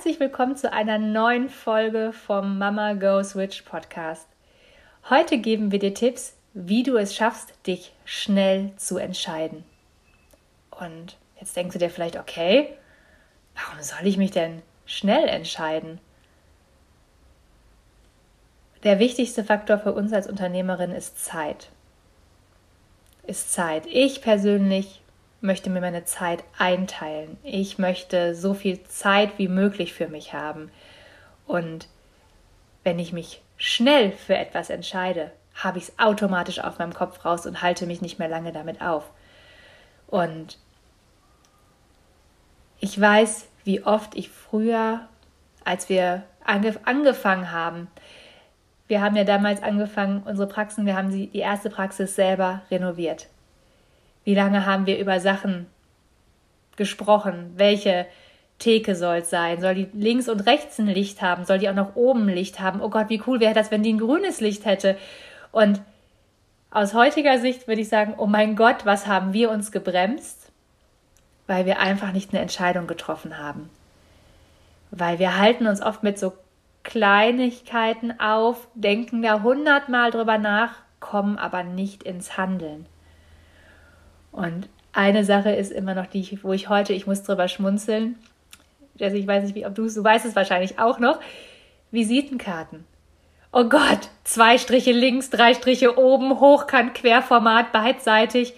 [0.00, 4.26] Herzlich willkommen zu einer neuen Folge vom Mama Goes Rich Podcast.
[5.10, 9.62] Heute geben wir dir Tipps, wie du es schaffst, dich schnell zu entscheiden.
[10.70, 12.72] Und jetzt denkst du dir vielleicht, okay,
[13.54, 16.00] warum soll ich mich denn schnell entscheiden?
[18.82, 21.68] Der wichtigste Faktor für uns als Unternehmerin ist Zeit.
[23.26, 23.84] Ist Zeit.
[23.84, 25.02] Ich persönlich
[25.40, 27.38] möchte mir meine Zeit einteilen.
[27.42, 30.70] Ich möchte so viel Zeit wie möglich für mich haben.
[31.46, 31.88] Und
[32.84, 37.46] wenn ich mich schnell für etwas entscheide, habe ich es automatisch auf meinem Kopf raus
[37.46, 39.10] und halte mich nicht mehr lange damit auf.
[40.06, 40.58] Und
[42.78, 45.06] ich weiß, wie oft ich früher,
[45.64, 47.88] als wir angefangen haben,
[48.88, 53.28] wir haben ja damals angefangen, unsere Praxen, wir haben die erste Praxis selber renoviert.
[54.30, 55.66] Wie lange haben wir über Sachen
[56.76, 57.52] gesprochen?
[57.56, 58.06] Welche
[58.60, 59.60] Theke soll es sein?
[59.60, 61.44] Soll die links und rechts ein Licht haben?
[61.44, 62.80] Soll die auch noch oben Licht haben?
[62.80, 64.96] Oh Gott, wie cool wäre das, wenn die ein grünes Licht hätte?
[65.50, 65.82] Und
[66.70, 70.52] aus heutiger Sicht würde ich sagen, oh mein Gott, was haben wir uns gebremst?
[71.48, 73.68] Weil wir einfach nicht eine Entscheidung getroffen haben.
[74.92, 76.34] Weil wir halten uns oft mit so
[76.84, 82.86] Kleinigkeiten auf, denken da hundertmal drüber nach, kommen aber nicht ins Handeln.
[84.32, 88.16] Und eine Sache ist immer noch die, wo ich heute, ich muss drüber schmunzeln.
[89.00, 91.20] Also ich weiß nicht, wie, ob du, du weißt es wahrscheinlich auch noch.
[91.90, 92.84] Visitenkarten.
[93.52, 98.54] Oh Gott, zwei Striche links, drei Striche oben, hochkant, Querformat, beidseitig.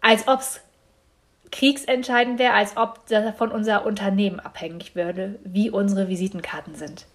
[0.00, 0.60] Als ob es
[1.50, 7.06] kriegsentscheidend wäre, als ob das von unser Unternehmen abhängig würde, wie unsere Visitenkarten sind.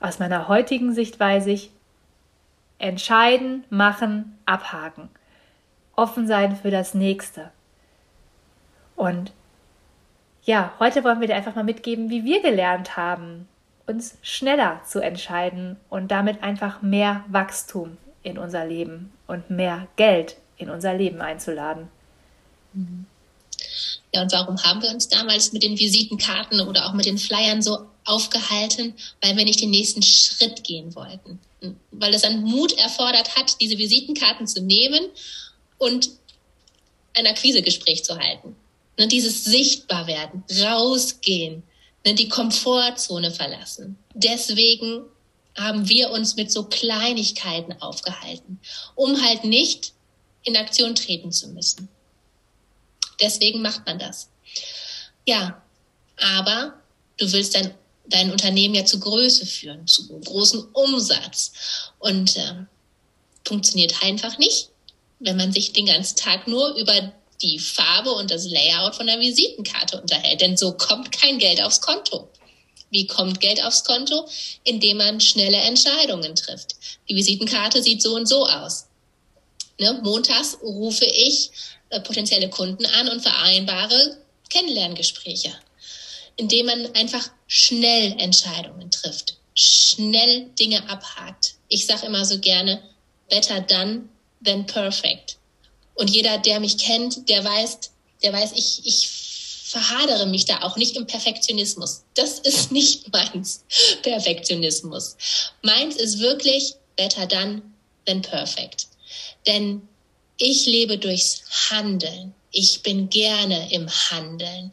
[0.00, 1.70] Aus meiner heutigen Sicht weiß ich,
[2.78, 5.08] entscheiden, machen, abhaken
[5.96, 7.50] offen sein für das Nächste.
[8.96, 9.32] Und
[10.44, 13.48] ja, heute wollen wir dir einfach mal mitgeben, wie wir gelernt haben,
[13.86, 20.36] uns schneller zu entscheiden und damit einfach mehr Wachstum in unser Leben und mehr Geld
[20.56, 21.88] in unser Leben einzuladen.
[24.12, 27.62] Ja, und warum haben wir uns damals mit den Visitenkarten oder auch mit den Flyern
[27.62, 28.94] so aufgehalten?
[29.20, 31.40] Weil wir nicht den nächsten Schritt gehen wollten.
[31.90, 35.00] Weil es dann Mut erfordert hat, diese Visitenkarten zu nehmen
[35.78, 36.10] und
[37.14, 38.56] ein Akquisegespräch zu halten.
[38.98, 41.62] Ne, dieses Sichtbarwerden, rausgehen,
[42.04, 43.98] ne, die Komfortzone verlassen.
[44.14, 45.04] Deswegen
[45.56, 48.60] haben wir uns mit so Kleinigkeiten aufgehalten,
[48.94, 49.92] um halt nicht
[50.44, 51.88] in Aktion treten zu müssen.
[53.20, 54.28] Deswegen macht man das.
[55.26, 55.62] Ja,
[56.16, 56.74] aber
[57.16, 57.74] du willst dein,
[58.06, 61.52] dein Unternehmen ja zu Größe führen, zu großen Umsatz.
[61.98, 62.66] Und äh,
[63.46, 64.70] funktioniert einfach nicht,
[65.24, 67.12] wenn man sich den ganzen Tag nur über
[67.42, 70.40] die Farbe und das Layout von der Visitenkarte unterhält.
[70.40, 72.28] Denn so kommt kein Geld aufs Konto.
[72.90, 74.28] Wie kommt Geld aufs Konto?
[74.62, 76.76] Indem man schnelle Entscheidungen trifft.
[77.08, 78.86] Die Visitenkarte sieht so und so aus.
[79.80, 79.98] Ne?
[80.02, 81.50] Montags rufe ich
[81.90, 84.18] äh, potenzielle Kunden an und vereinbare
[84.50, 85.52] Kennenlerngespräche,
[86.36, 91.54] indem man einfach schnell Entscheidungen trifft, schnell Dinge abhakt.
[91.68, 92.80] Ich sage immer so gerne,
[93.28, 94.08] better done
[94.44, 95.36] than perfect.
[95.94, 97.78] Und jeder, der mich kennt, der weiß,
[98.22, 99.08] der weiß, ich, ich
[99.64, 102.04] verhadere mich da auch nicht im Perfektionismus.
[102.14, 103.64] Das ist nicht meins,
[104.02, 105.16] Perfektionismus.
[105.62, 107.62] Meins ist wirklich better done
[108.06, 108.86] than perfect.
[109.46, 109.88] Denn
[110.36, 112.34] ich lebe durchs Handeln.
[112.50, 114.72] Ich bin gerne im Handeln.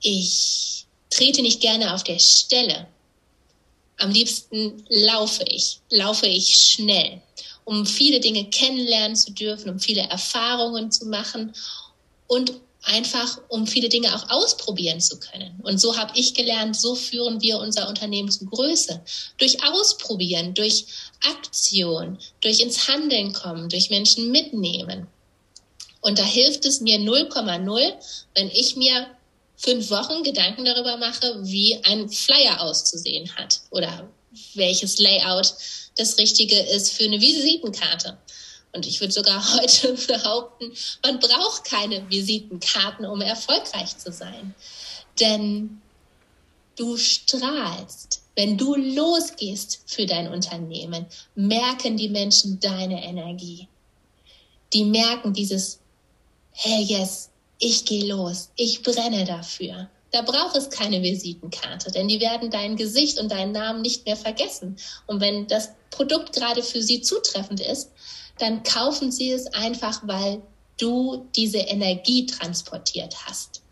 [0.00, 2.86] Ich trete nicht gerne auf der Stelle.
[3.98, 7.20] Am liebsten laufe ich, laufe ich schnell
[7.64, 11.52] um viele Dinge kennenlernen zu dürfen, um viele Erfahrungen zu machen
[12.26, 12.52] und
[12.84, 15.60] einfach um viele Dinge auch ausprobieren zu können.
[15.62, 19.00] Und so habe ich gelernt, so führen wir unser Unternehmen zu Größe.
[19.38, 20.86] Durch Ausprobieren, durch
[21.24, 25.06] Aktion, durch ins Handeln kommen, durch Menschen mitnehmen.
[26.00, 27.92] Und da hilft es mir 0,0,
[28.34, 29.06] wenn ich mir
[29.56, 34.08] fünf Wochen Gedanken darüber mache, wie ein Flyer auszusehen hat oder
[34.54, 35.54] welches Layout
[35.96, 38.18] das Richtige ist für eine Visitenkarte.
[38.72, 44.54] Und ich würde sogar heute behaupten, man braucht keine Visitenkarten, um erfolgreich zu sein.
[45.20, 45.82] Denn
[46.76, 48.22] du strahlst.
[48.34, 53.68] Wenn du losgehst für dein Unternehmen, merken die Menschen deine Energie.
[54.72, 55.80] Die merken dieses,
[56.52, 57.28] hey, yes,
[57.58, 59.90] ich gehe los, ich brenne dafür.
[60.12, 64.16] Da braucht es keine Visitenkarte, denn die werden dein Gesicht und deinen Namen nicht mehr
[64.16, 64.76] vergessen.
[65.06, 67.90] Und wenn das Produkt gerade für sie zutreffend ist,
[68.38, 70.42] dann kaufen sie es einfach, weil
[70.78, 73.62] du diese Energie transportiert hast.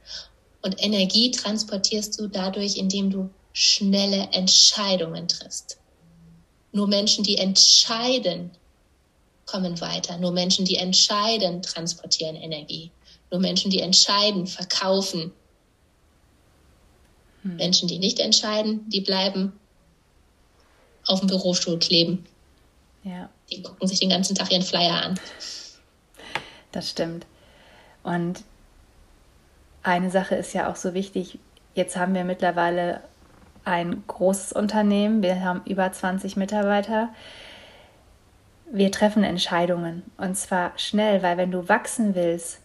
[0.62, 5.78] Und Energie transportierst du dadurch, indem du schnelle Entscheidungen triffst.
[6.72, 8.50] Nur Menschen, die entscheiden,
[9.46, 10.18] kommen weiter.
[10.18, 12.92] Nur Menschen, die entscheiden, transportieren Energie.
[13.30, 15.32] Nur Menschen, die entscheiden, verkaufen.
[17.42, 17.56] Hm.
[17.56, 19.52] Menschen, die nicht entscheiden, die bleiben
[21.06, 22.26] auf dem Bürostuhl kleben.
[23.02, 23.30] Ja.
[23.50, 25.18] Die gucken sich den ganzen Tag ihren Flyer an.
[26.72, 27.26] Das stimmt.
[28.02, 28.44] Und
[29.82, 31.38] eine Sache ist ja auch so wichtig.
[31.74, 33.00] Jetzt haben wir mittlerweile
[33.64, 35.22] ein großes Unternehmen.
[35.22, 37.10] Wir haben über 20 Mitarbeiter.
[38.72, 42.60] Wir treffen Entscheidungen und zwar schnell, weil wenn du wachsen willst,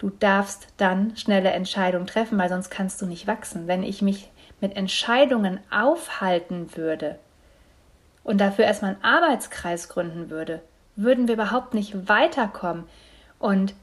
[0.00, 3.68] du darfst dann schnelle Entscheidungen treffen, weil sonst kannst du nicht wachsen.
[3.68, 4.30] Wenn ich mich
[4.60, 7.18] mit Entscheidungen aufhalten würde,
[8.22, 10.60] und dafür erstmal einen Arbeitskreis gründen würde,
[10.96, 12.84] würden wir überhaupt nicht weiterkommen.
[13.38, 13.74] Und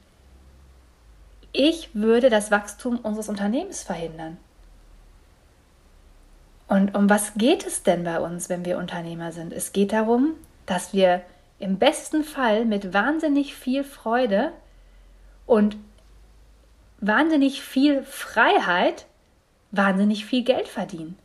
[1.52, 4.36] ich würde das Wachstum unseres Unternehmens verhindern.
[6.68, 9.52] Und um was geht es denn bei uns, wenn wir Unternehmer sind?
[9.52, 10.34] Es geht darum,
[10.66, 11.22] dass wir
[11.58, 14.52] im besten Fall mit wahnsinnig viel Freude
[15.46, 15.76] und
[17.00, 19.06] wahnsinnig viel Freiheit
[19.70, 21.18] wahnsinnig viel Geld verdienen.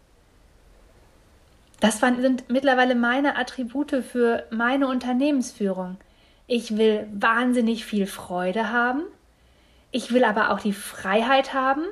[1.79, 5.97] Das sind mittlerweile meine Attribute für meine Unternehmensführung.
[6.47, 9.03] Ich will wahnsinnig viel Freude haben,
[9.91, 11.83] ich will aber auch die Freiheit haben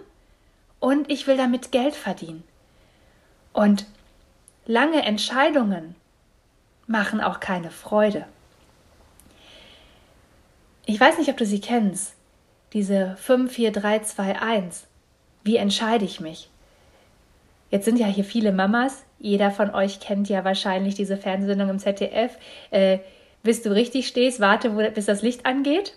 [0.79, 2.43] und ich will damit Geld verdienen.
[3.53, 3.85] Und
[4.65, 5.95] lange Entscheidungen
[6.87, 8.25] machen auch keine Freude.
[10.85, 12.15] Ich weiß nicht, ob du sie kennst,
[12.73, 14.87] diese 5, 4, 3, 2, 1.
[15.43, 16.49] Wie entscheide ich mich?
[17.69, 19.03] Jetzt sind ja hier viele Mamas.
[19.19, 22.37] Jeder von euch kennt ja wahrscheinlich diese Fernsehsendung im ZDF.
[22.69, 22.99] Äh,
[23.43, 25.95] bis du richtig stehst, warte, wo, bis das Licht angeht.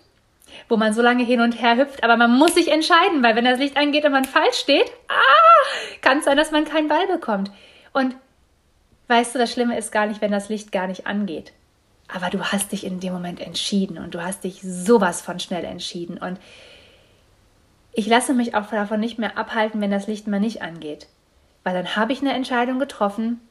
[0.69, 3.45] Wo man so lange hin und her hüpft, aber man muss sich entscheiden, weil wenn
[3.45, 7.07] das Licht angeht und man falsch steht, ah, kann es sein, dass man keinen Ball
[7.07, 7.51] bekommt.
[7.93, 8.15] Und
[9.07, 11.51] weißt du, das Schlimme ist gar nicht, wenn das Licht gar nicht angeht.
[12.07, 15.65] Aber du hast dich in dem Moment entschieden und du hast dich sowas von schnell
[15.65, 16.17] entschieden.
[16.17, 16.39] Und
[17.93, 21.07] ich lasse mich auch davon nicht mehr abhalten, wenn das Licht mal nicht angeht
[21.65, 23.41] weil dann habe ich eine Entscheidung getroffen.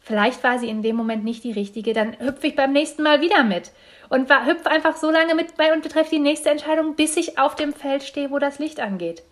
[0.00, 3.20] Vielleicht war sie in dem Moment nicht die richtige, dann hüpfe ich beim nächsten Mal
[3.20, 3.72] wieder mit
[4.10, 7.56] und hüpfe einfach so lange mit bei und betreffe die nächste Entscheidung, bis ich auf
[7.56, 9.22] dem Feld stehe, wo das Licht angeht.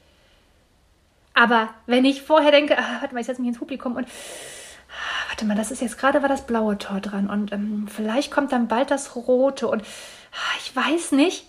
[1.35, 4.09] Aber wenn ich vorher denke, ah, warte mal, ich setze mich ins Publikum und
[5.31, 8.51] warte mal, das ist jetzt gerade war das blaue Tor dran und ähm, vielleicht kommt
[8.51, 11.47] dann bald das rote und ah, ich weiß nicht,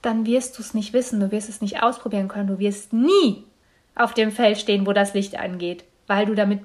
[0.00, 3.44] dann wirst du es nicht wissen, du wirst es nicht ausprobieren können, du wirst nie
[3.94, 6.60] auf dem Feld stehen, wo das Licht angeht, weil du damit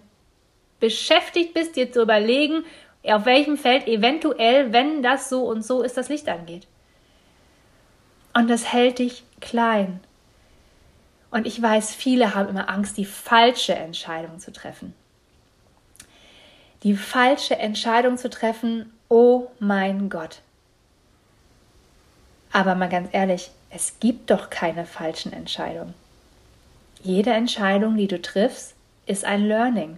[0.79, 2.63] beschäftigt bist, dir zu überlegen,
[3.03, 6.67] auf welchem Feld eventuell, wenn das so und so ist, das Licht angeht.
[8.33, 9.99] Und das hält dich klein.
[11.31, 14.93] Und ich weiß, viele haben immer Angst, die falsche Entscheidung zu treffen.
[16.83, 20.41] Die falsche Entscheidung zu treffen, oh mein Gott.
[22.51, 25.93] Aber mal ganz ehrlich, es gibt doch keine falschen Entscheidungen.
[27.03, 28.73] Jede Entscheidung, die du triffst,
[29.05, 29.97] ist ein Learning.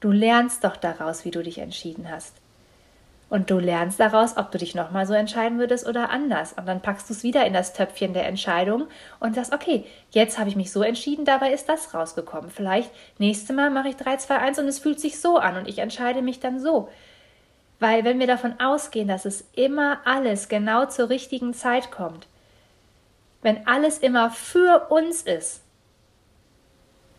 [0.00, 2.34] Du lernst doch daraus, wie du dich entschieden hast.
[3.30, 6.52] Und du lernst daraus, ob du dich nochmal so entscheiden würdest oder anders.
[6.52, 8.88] Und dann packst du es wieder in das Töpfchen der Entscheidung
[9.20, 12.50] und sagst, okay, jetzt habe ich mich so entschieden, dabei ist das rausgekommen.
[12.50, 15.68] Vielleicht nächstes Mal mache ich 3, 2, 1 und es fühlt sich so an und
[15.68, 16.88] ich entscheide mich dann so.
[17.78, 22.26] Weil wenn wir davon ausgehen, dass es immer alles genau zur richtigen Zeit kommt,
[23.42, 25.62] wenn alles immer für uns ist,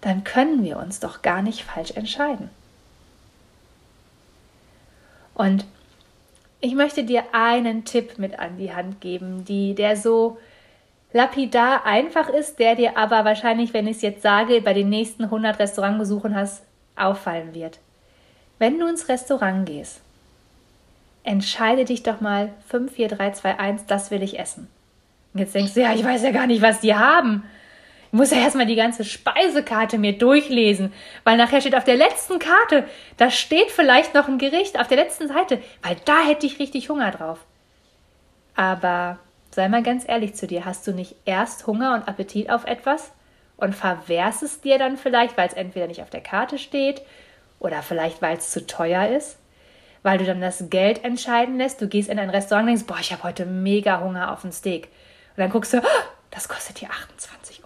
[0.02, 2.50] dann können wir uns doch gar nicht falsch entscheiden.
[5.34, 5.66] Und
[6.62, 10.38] ich möchte dir einen Tipp mit an die Hand geben, die, der so
[11.12, 15.24] lapidar einfach ist, der dir aber wahrscheinlich, wenn ich es jetzt sage, bei den nächsten
[15.26, 16.64] 100 Restaurantbesuchen hast,
[16.96, 17.80] auffallen wird.
[18.60, 20.02] Wenn du ins Restaurant gehst,
[21.24, 24.68] entscheide dich doch mal 5, 4, 3, 2, 1, das will ich essen.
[25.34, 27.44] Und jetzt denkst du, ja, ich weiß ja gar nicht, was die haben
[28.14, 30.92] Muss ja erstmal die ganze Speisekarte mir durchlesen,
[31.24, 32.84] weil nachher steht auf der letzten Karte,
[33.16, 36.90] da steht vielleicht noch ein Gericht auf der letzten Seite, weil da hätte ich richtig
[36.90, 37.40] Hunger drauf.
[38.56, 39.18] Aber
[39.52, 43.12] sei mal ganz ehrlich zu dir, hast du nicht erst Hunger und Appetit auf etwas
[43.56, 47.02] und verwehrst es dir dann vielleicht, weil es entweder nicht auf der Karte steht
[47.60, 49.38] oder vielleicht weil es zu teuer ist?
[50.04, 53.00] Weil du dann das Geld entscheiden lässt, du gehst in ein Restaurant und denkst, boah,
[53.00, 54.86] ich habe heute mega Hunger auf ein Steak.
[55.36, 57.61] Und dann guckst du, oh, das kostet hier 28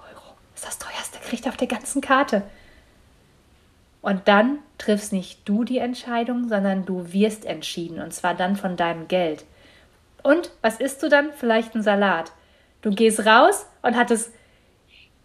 [0.67, 2.43] ist das teuerste Gericht auf der ganzen Karte.
[4.01, 7.99] Und dann triffst nicht du die Entscheidung, sondern du wirst entschieden.
[8.01, 9.45] Und zwar dann von deinem Geld.
[10.21, 11.33] Und was isst du dann?
[11.33, 12.31] Vielleicht einen Salat.
[12.81, 14.31] Du gehst raus und hattest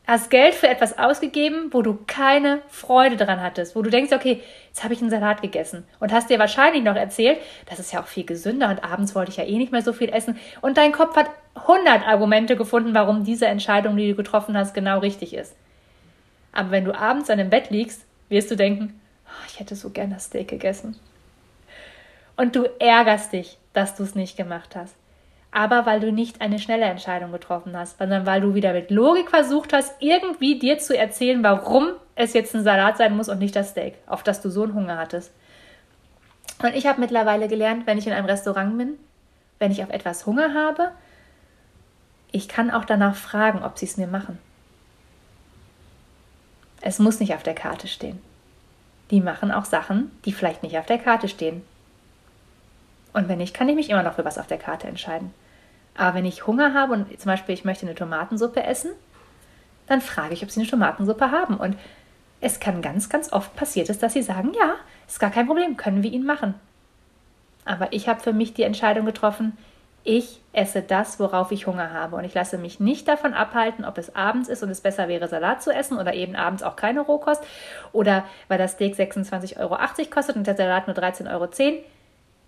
[0.07, 4.43] hast Geld für etwas ausgegeben, wo du keine Freude dran hattest, wo du denkst, okay,
[4.69, 8.01] jetzt habe ich einen Salat gegessen und hast dir wahrscheinlich noch erzählt, das ist ja
[8.01, 10.79] auch viel gesünder und abends wollte ich ja eh nicht mehr so viel essen und
[10.79, 15.35] dein Kopf hat 100 Argumente gefunden, warum diese Entscheidung, die du getroffen hast, genau richtig
[15.35, 15.55] ist.
[16.53, 19.91] Aber wenn du abends an dem Bett liegst, wirst du denken, oh, ich hätte so
[19.91, 20.97] gerne das Steak gegessen.
[22.37, 24.95] Und du ärgerst dich, dass du es nicht gemacht hast
[25.53, 29.31] aber weil du nicht eine schnelle Entscheidung getroffen hast, sondern weil du wieder mit Logik
[29.31, 33.57] versucht hast, irgendwie dir zu erzählen, warum es jetzt ein Salat sein muss und nicht
[33.57, 35.33] das Steak, auf das du so einen Hunger hattest.
[36.63, 38.99] Und ich habe mittlerweile gelernt, wenn ich in einem Restaurant bin,
[39.59, 40.93] wenn ich auf etwas Hunger habe,
[42.33, 44.39] ich kann auch danach fragen, ob sie es mir machen.
[46.81, 48.21] Es muss nicht auf der Karte stehen.
[49.11, 51.63] Die machen auch Sachen, die vielleicht nicht auf der Karte stehen.
[53.13, 55.35] Und wenn nicht, kann ich mich immer noch für was auf der Karte entscheiden.
[55.97, 58.93] Aber wenn ich Hunger habe und zum Beispiel ich möchte eine Tomatensuppe essen,
[59.89, 61.57] dann frage ich, ob sie eine Tomatensuppe haben.
[61.57, 61.77] Und
[62.41, 65.77] es kann ganz, ganz oft passiert ist, dass sie sagen, ja, ist gar kein Problem,
[65.77, 66.55] können wir ihnen machen.
[67.65, 69.59] Aber ich habe für mich die Entscheidung getroffen,
[70.03, 72.17] ich esse das, worauf ich Hunger habe.
[72.17, 75.29] Und ich lasse mich nicht davon abhalten, ob es abends ist und es besser wäre,
[75.29, 77.43] Salat zu essen oder eben abends auch keine Rohkost
[77.93, 79.77] oder weil das Steak 26,80 Euro
[80.11, 81.49] kostet und der Salat nur 13,10 Euro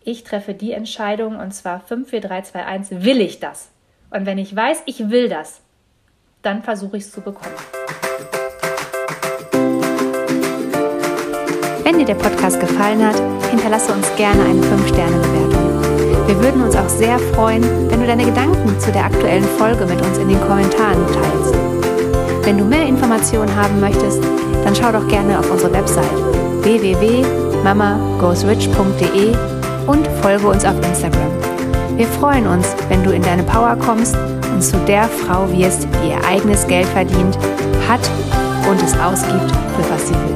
[0.05, 3.69] ich treffe die Entscheidung und zwar 5, 4, 3, 2, 1, will ich das?
[4.11, 5.61] Und wenn ich weiß, ich will das,
[6.43, 7.55] dann versuche ich es zu bekommen.
[11.85, 13.17] Wenn dir der Podcast gefallen hat,
[13.51, 15.52] hinterlasse uns gerne eine 5-Sterne-Bewertung.
[16.33, 20.01] Wir würden uns auch sehr freuen, wenn du deine Gedanken zu der aktuellen Folge mit
[20.01, 21.55] uns in den Kommentaren teilst.
[22.43, 24.25] Wenn du mehr Informationen haben möchtest,
[24.65, 26.11] dann schau doch gerne auf unsere Website
[26.63, 29.37] www.mamagoesrich.de
[29.87, 31.33] und folge uns auf Instagram.
[31.97, 34.17] Wir freuen uns, wenn du in deine Power kommst
[34.55, 37.37] und zu der Frau wirst, die ihr eigenes Geld verdient,
[37.87, 38.11] hat
[38.71, 40.32] und es ausgibt, für was sie will.